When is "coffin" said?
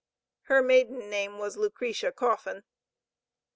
2.11-2.63